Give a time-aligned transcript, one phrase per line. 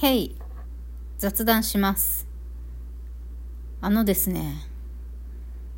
[0.00, 0.36] へい、
[1.18, 2.28] 雑談します。
[3.80, 4.54] あのですね、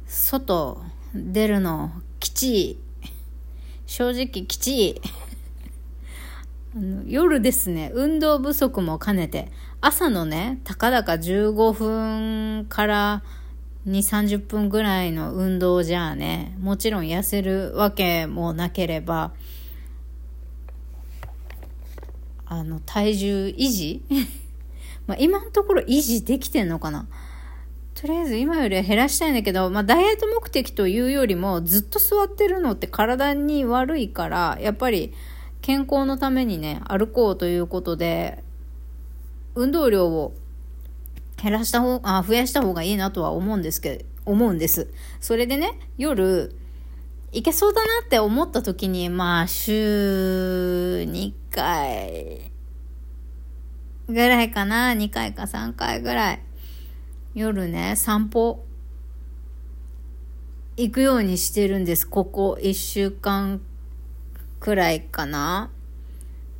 [0.06, 0.82] 外
[1.14, 2.78] 出るのきちい。
[3.86, 5.00] 正直きちい。
[7.06, 13.22] 夜ですね、運動不足も兼ねて、朝のね、たかだか15分から
[13.88, 19.32] 2、30分ぐらいの運動じゃあね、もちろん痩せるわけもなければ、
[22.50, 24.02] あの、体重維持？
[25.06, 27.06] まあ今のところ維持できてんのかな？
[27.94, 35.14] とりあえず今よりは減らしたいんだけど、まあダイエット目的というよりもずっと座ってるのって体に悪いから、やっぱり
[35.62, 38.42] 健康のためにね、歩こうということで、
[39.54, 40.34] 運動量を
[41.40, 44.88] 減らした方、あ、増やした方がいいなとは思うんですけど、思うんです。
[45.20, 46.52] それでね、夜、
[47.32, 52.50] いけそうだなって思った時に、まあ、週2回
[54.08, 54.92] ぐらいかな。
[54.94, 56.42] 2回か3回ぐらい。
[57.34, 58.64] 夜ね、散歩
[60.76, 62.08] 行くようにしてるんです。
[62.08, 63.60] ここ1週間
[64.58, 65.70] くらいかな。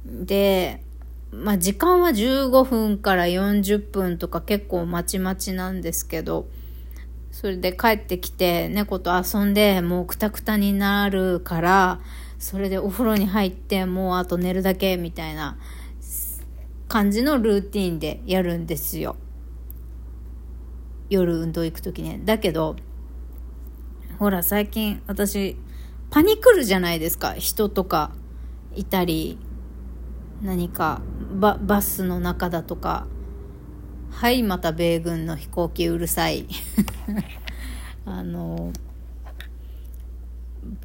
[0.07, 0.85] で、
[1.33, 6.47] まあ時間は15分から40分とか結構まちまちなんですけど、
[7.31, 12.01] それで帰ってきて猫と遊んでもうくたくたになるから、
[12.39, 15.59] それでお風呂に入ってもうあと寝るだけみたいな
[16.89, 19.17] 感じのルーティンでやるんですよ。
[21.09, 22.21] 夜運動行くときね。
[22.25, 22.77] だけど、
[24.19, 25.57] ほら最近私
[26.11, 27.35] パニクるじゃないですか。
[27.35, 28.11] 人とか
[28.75, 29.39] いたり、
[30.43, 31.01] 何か
[31.33, 33.07] ババスの中だとか。
[34.11, 36.47] はい、また米軍の飛行機うるさい。
[38.05, 38.73] あの、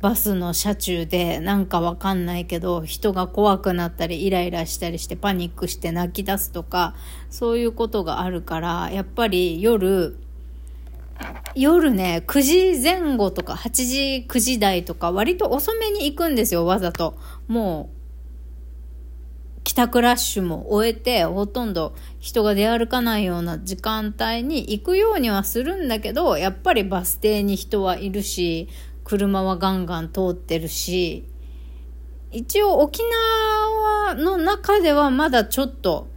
[0.02, 6.96] バスの車中でなんかわかんないけど人が怖くなったりイライラしたりしてパニックして泣き出すとか
[7.30, 10.18] そういうことがあるからやっぱり夜
[11.56, 17.95] 夜ね9時前後とか8時9時台とか割と遅めに行くんですよわざともう
[19.66, 28.70] 帰宅ラッシュも終えてほとんど人が出歩かないような時間帯に行くようにはするんだけどやっぱりバス停に人はいるし
[29.04, 31.28] 車はガンガン通ってるし
[32.32, 33.02] 一応沖
[34.06, 36.10] 縄の中ではまだちょっと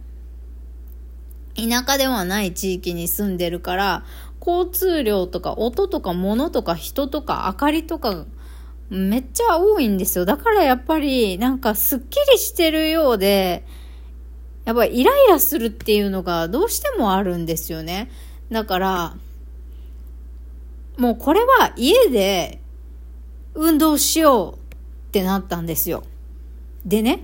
[1.55, 4.05] 田舎ではない地域に住んでるから
[4.39, 8.25] 交通量とか音とか物とか人とか明かりとか
[8.89, 10.25] めっちゃ多いんですよ。
[10.25, 13.65] だからやっぱりなんかすっきりしてるようで、
[14.65, 18.09] やっぱイライラするっていうのがどうしてもあるんですよね。
[18.51, 19.17] だから、
[20.97, 22.61] もうこれは家で
[23.53, 24.73] 運動しよう
[25.07, 26.03] ってなったんですよ。
[26.85, 27.21] でね、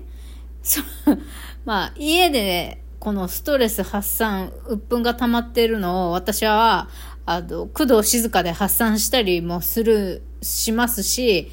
[0.61, 0.81] そ
[1.65, 6.89] まあ家でねこのストレス発散、鬱憤が溜まってるのを私は、
[7.27, 11.51] あの、工藤静香で発散したりもする、しますし、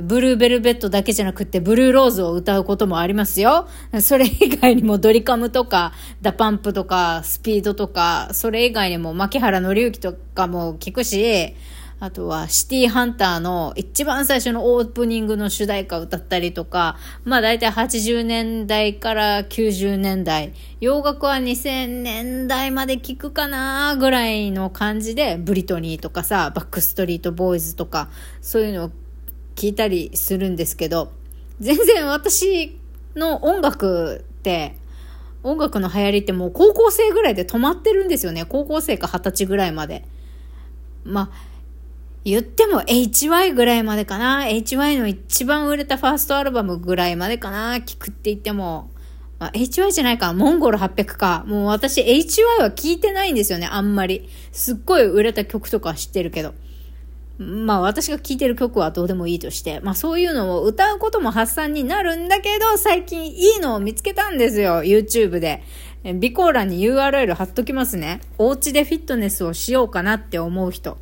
[0.00, 3.66] Blue Velvet だけじゃなくて、 Blue Rose を歌うこともありますよ。
[4.00, 11.56] それ以外にもドリカムとか、 DA PUMP とか、スピードとか、それ以外にも槇原敬之とかも聞くし、
[12.00, 28.10] あとはシティハンターの一番最初のオープニングの主題歌歌ったりとか、まあ大体80年代から90年代、洋楽は2000年代まで聞くかなぐらいの感じで、ブリトニーとかさ、バックストリートボーイズとか、
[28.40, 28.90] そういうのを
[29.54, 31.12] 聞いたりするんですけど、
[31.60, 32.78] 全然私
[33.14, 34.76] の音楽って、
[35.44, 38.44] 音楽の流行りってもう高校生ぐらいで止まってるんですよね。
[38.46, 40.04] 高校生か二十歳ぐらいまで。
[41.04, 41.53] まあ、
[42.24, 44.44] 言っても HY ぐらいまでかな。
[44.44, 47.76] HY の一番売れたファーストアルバムぐらいまでかな。
[47.76, 48.90] 聞くって言っても。
[49.38, 50.32] まあ、HY じゃないか。
[50.32, 51.44] モンゴル800か。
[51.46, 53.68] もう私 HY は聞いてないんですよね。
[53.70, 54.28] あんまり。
[54.52, 56.54] すっごい売れた曲とか知ってるけど。
[57.36, 59.80] まあ私が聴いてる曲はどうでもいいとして。
[59.80, 64.82] まあそういうのを歌うことも発散になるんだけど、最近いいのを見つけたんですよ。
[64.82, 65.62] YouTube で。
[66.04, 68.20] 備考欄に URL 貼っときますね。
[68.38, 70.96] お家でフィットネスをしようかなって思う人。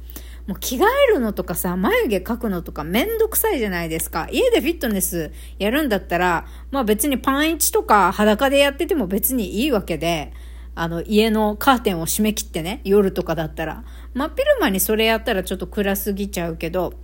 [0.47, 4.29] もう着替えるのとかさ、眉毛描くのとかめんどくさいじゃないですか。
[4.33, 10.33] 家でフィットネスやるんだったら、まあ別にパンイチとか裸でやってても別にいいわけで、
[10.75, 13.85] あの家のカーテンを閉め切ってね、夜とかだったら。
[14.15, 16.95] 真っ昼間にそれやったらちょっと暗すぎちゃうけど、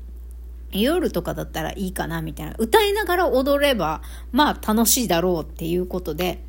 [0.72, 2.54] 夜とかだったらいいかなみたいな。
[2.58, 4.02] 歌いながら踊れば、
[4.32, 6.42] まあ楽しいだろうっていうことで、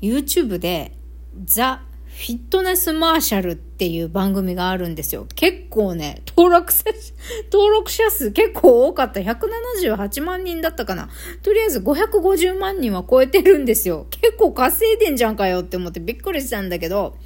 [0.00, 0.96] YouTube で、
[1.44, 1.82] ザ・
[2.16, 5.26] フィットネスマーシャルっていう番組があるんですよ。
[5.34, 6.84] 結構ね、登録者、
[7.52, 9.18] 登録者数結構多かった。
[9.18, 11.08] 178万人だったかな。
[11.42, 14.06] とりあえず550万人は超えてるんですよ。
[14.10, 17.16] 結構稼いでんじゃんかよって思ってびっくりしたんだけど、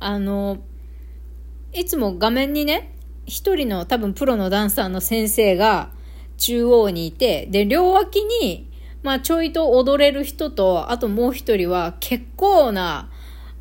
[0.00, 0.58] あの、
[1.74, 2.94] いつも画面にね、
[3.26, 5.90] 一人の多分プロのダンサーの先生が
[6.38, 8.70] 中央にいて、で、両脇に、
[9.02, 13.10] まあちょいと踊れる人と、あともう一人は結構な、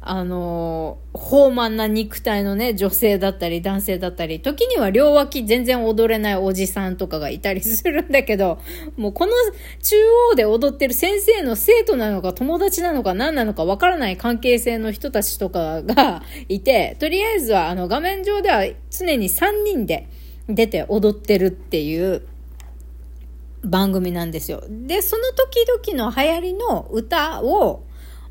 [0.04, 8.58] あの、豊満な肉体のね、女性だったり男性だったり、時には両脇全然踊れないおじさんとかがいたりするんだけど、
[8.98, 9.34] もうこの
[9.80, 9.96] 中
[10.32, 20.08] 央で踊ってる先生の生徒なのか友達なのか何なのかわからない関係性の人たちとかがいて、とりあえずはあの画面上では常に3人で
[20.50, 22.24] 出て踊ってるっていう
[23.64, 24.64] 番組なんですよ。
[24.68, 27.84] で、その時々の流行りの歌を、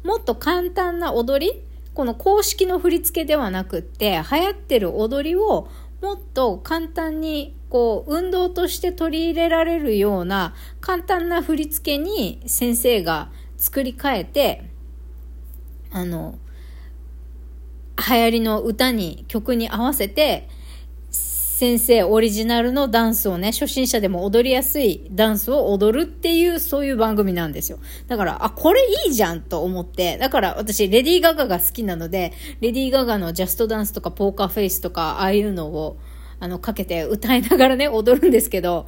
[0.02, 1.62] もっと簡単な踊り
[1.94, 5.68] この公式の振り付けではなくって流行ってる踊りを
[6.00, 14.70] もっと簡単にこう運動として取り入れられるような簡単な振り付けに先生が作り変えて
[15.92, 16.38] あの
[17.96, 20.48] 流行りの歌に曲に合わせて
[21.60, 27.78] 先生オリジナルのダンスをね、初心者でも踊りやすいダンスを踊るっていう、そういう番組なんですよ。
[28.06, 35.98] だから、あ、これいいじゃんと思って、だから私、レディー・ガガが好きなので、レディー・ガガのジャストダンスとかポーカーフェイスとか、ああいうのを、
[36.38, 38.86] あの、かけて歌いながらね、踊るんですけど、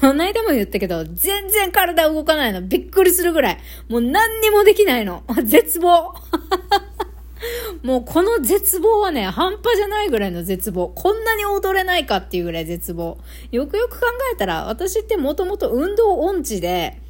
[0.00, 2.62] この間も言ったけど、全然体動かないの。
[2.62, 3.58] びっくりするぐらい。
[3.90, 5.24] もう何にもできないの。
[5.44, 6.14] 絶望。
[7.84, 10.88] もうこの絶望はね、半端じゃないぐらいの絶望。
[10.88, 13.18] こんなに踊れないかっていうぐらい絶望。
[13.52, 17.02] よくよく考えたら、私ってもともと運動音痴で、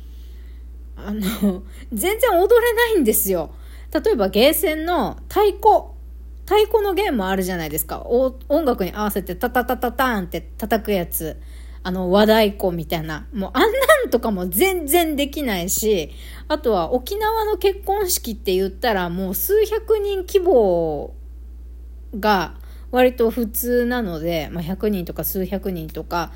[0.97, 1.63] あの、
[1.93, 3.55] 全然踊れないんですよ。
[3.93, 5.95] 例えばゲーセンの太鼓。
[6.45, 8.01] 太鼓のゲームあるじゃないですか。
[8.01, 11.41] 音楽に合わせてタタタタターンって叩くやつ。
[11.85, 13.27] あの、和太鼓みたいな。
[13.33, 13.69] もうあんな
[14.07, 16.11] んとかも全然できないし、
[16.49, 21.15] あとは沖縄の結婚式って言ったらもう数百人規模
[22.19, 22.55] が
[22.91, 26.33] 割と普通なので、まあ、100人とか数百人とか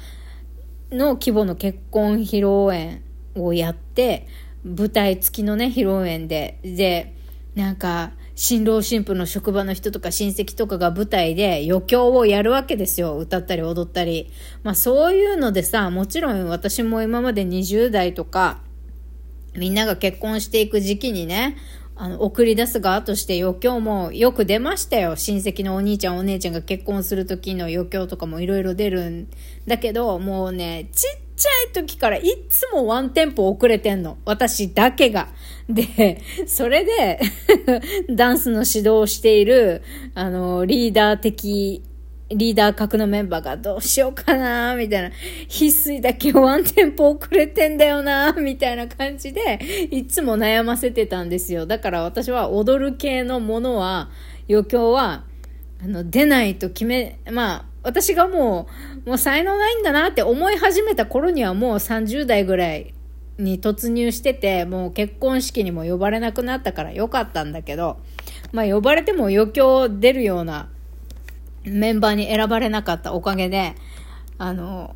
[0.93, 3.03] の規模の結婚披露宴
[3.35, 4.27] をやって、
[4.65, 7.15] 舞台付きのね、披露宴で、で、
[7.55, 13.19] なんか、新郎新婦の職場の人とか親戚とかが舞台で余興をやるわけですよ。
[13.19, 14.31] 歌ったり踊ったり。
[14.63, 18.61] まあそういうのでさ、もちろん私も今まで20代とか、
[19.57, 21.57] みんなが結婚していく時期にね、
[21.97, 25.17] あの、送り出す側として余興もよく出ましたよ。
[25.17, 29.29] 親戚のお兄ちゃんお姉ちゃんが結婚する時の余興とかもいろいろ出るん
[29.67, 34.19] だけど、もうね、ちっちゃい時からいつもワンテンポ遅れてんの。
[34.25, 35.29] 私だけが。
[35.69, 37.21] で、それで
[38.11, 39.83] ダンスの指導をしている、
[40.15, 41.83] あの、リーダー的
[42.31, 45.11] リーダー格のメンバーがどうしようかなみたいな、
[45.49, 49.59] 翡翠だけワンテンポ遅れてんだよなみたいな感じで、
[49.91, 51.65] いつも悩ませてたんですよ。
[51.65, 54.11] だから私は踊る系のものは、
[54.49, 55.25] 余興は、
[55.83, 58.69] あの、出ないと決め、まあ、私がも
[59.07, 62.93] う、もう才能ないんだなって思い始めた頃にはもう30代ぐらい
[63.39, 67.99] に突入してて、もう結婚式にも呼ばれなくなったからよかったんだけど、
[68.53, 70.69] まあ呼ばれても余興出るような
[71.65, 73.75] メンバーに選ばれなかったおかげで、
[74.37, 74.95] あの、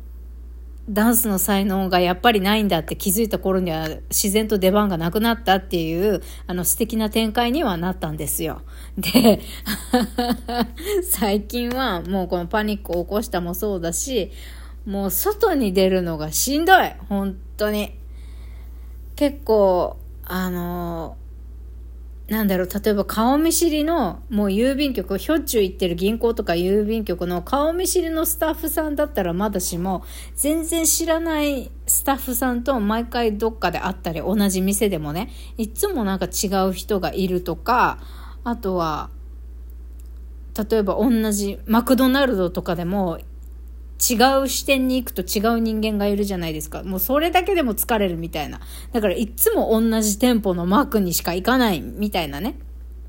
[0.89, 8.61] ダンスの才能がやっぱりないんだって気づいた頃には自然と出番がなくなったっていうあの素敵な展開にはなったんですよ。
[8.97, 9.39] で、
[11.09, 14.31] 最近はもうこのパニックを起こしたもそうだし、
[14.85, 17.97] もう外に出るのがしんどい本当に。
[19.15, 21.17] 結構、あの
[22.33, 30.03] なんだろう、例えば顔見知りの、もう郵便局、しょっちゅう行ってる銀行とか郵便局の顔見知りのスタッフさんだったらまだしも、
[30.35, 37.99] 全然知らないスタッフさんと毎回どっかで会ったり、同じ店でもね、いつもなんか違う人がいるとか、
[38.43, 39.11] あとは、
[40.57, 43.19] 例えば同じマクドナルドとかでも
[44.09, 46.83] 違う視点に行くと違う人間がいるじゃないですか。
[46.83, 48.59] もうそれだけでも疲れるみたいな。
[48.91, 52.55] だからいつも同じ店舗のマークにしか行かないみたいなね。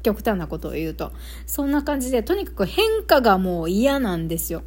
[0.03, 1.13] 極端なことを言うと。
[1.47, 4.63] そんな感じで、とにかく変化がもう嫌なんですよ。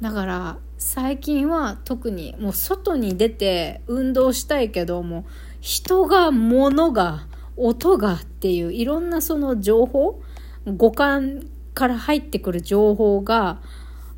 [0.00, 5.26] だから最近は特にもう外に出て運動したいけども
[5.60, 7.26] 人が物が
[7.56, 10.22] 音がっていういろんなその情報
[10.66, 11.42] 五感
[11.74, 13.60] から入ってくる情報が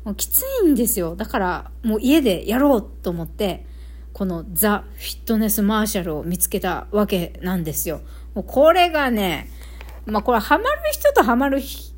[0.03, 1.15] もうきついんですよ。
[1.15, 3.65] だから、もう家でやろうと思って、
[4.13, 8.01] このザ・フィットネス・マーシャルを見つけたわけなんですよ。
[8.33, 9.49] もうこれがね、
[10.05, 11.90] まあこれハマる人とハマる人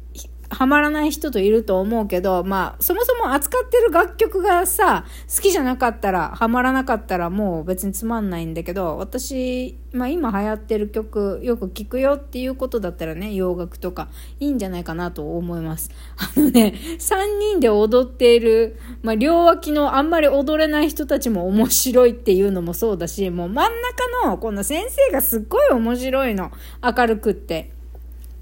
[0.54, 15.92] ハマらない人といると思うけど、まあ、そもそも扱ってる楽曲がさ、好きじゃなかったら、ハマらなかったらもう別につまんないんだけど、私、まあ今流行ってる曲よく聴くよっていうことだったらね、洋楽とかいいんじゃないかなと思います。
[16.18, 26.52] あのね、3人で踊っている、まあ両脇のあんまり踊れない人たちも面白いっていうのもそうだし、もう真ん中のこの先生がすっごい面白いの。
[26.82, 27.72] 明るくって。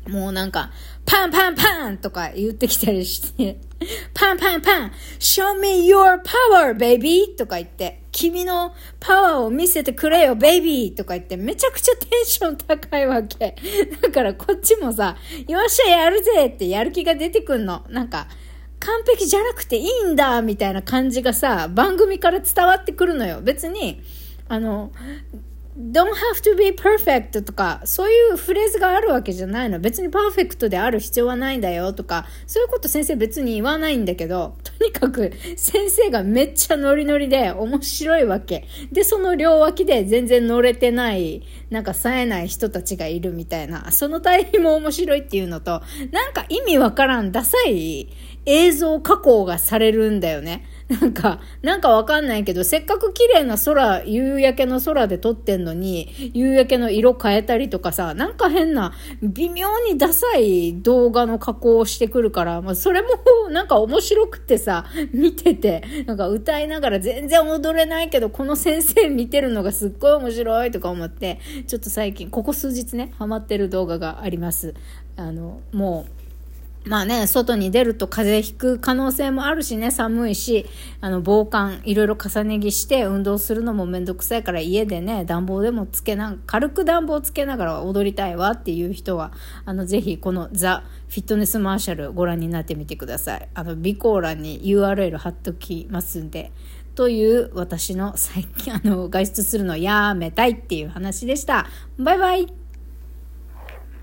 [0.07, 0.71] もうなんか、
[1.05, 3.59] パンパンパンとか言ってきたりして、
[4.13, 7.35] パンパンパン !show me your power, baby!
[7.37, 13.55] とか言って、君のパワーを見せてくれよ、ベイビーとか言って、めちゃくちゃテンション高いわけ。
[14.01, 15.17] だからこっちもさ、
[15.47, 17.85] よっしゃやるぜってやる気が出てくんの。
[17.89, 18.27] なんか、
[18.79, 23.39] 完璧じゃなくていいんだみたいな感じがさ、番組から伝わってくるのよ。
[23.41, 24.01] 別に、
[24.47, 24.91] あの、
[25.77, 29.79] don't have to be perfect とか、そういうフレーズがあるわけじゃないの。
[29.79, 38.65] 別にパーフェクトである必要はないんだよとか、そういうこと先生別に言わないんだけど、とにかく 先生がめっちゃノリノリで面白いわけ。
[38.91, 48.09] で、その両脇で全然乗れてない、なんか冴えない人たちがいるみたいな、その対比も面白いっていうのと、なんか意味わからんダサい
[48.45, 50.65] 映像加工がされるんだよね。
[50.91, 63.07] なんか、なんかわかんないけど、せっかく綺麗な空、夕焼けの空で撮ってんのに、夕焼けの色変えたりとかさ、なんか変な、微妙にダサい動画の加工をしてくるから、まあ、それも
[63.51, 74.73] なんか面白くてさ、見てて、なんか歌いながら全然踊れないけど、この先生見てるのがすっごい面白いとか思って、ちょっと最近、ここ数日ね、ハマってる動画があります。
[75.15, 76.20] あの、もう、
[76.83, 80.65] まあね、外に出ると風邪ひく可能性もあるしね、寒いし、
[80.99, 89.31] あの、防寒、いろいろ重ね着して運動するのもめんどくさいから家でね、暖房でもつけな、軽く暖房つけながら踊りたいわっていう人は、
[89.63, 93.47] あの、ぜひこのザ・フィットネスマーシャルご覧になってみてください。
[93.53, 96.51] あの、備考欄に URL 貼っときますんで、
[96.95, 101.67] という私の最近、あの、外出するのやめたいっていう話でした。
[101.99, 102.60] バイバイ